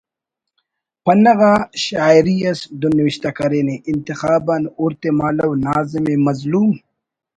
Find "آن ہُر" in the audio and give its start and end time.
4.53-4.91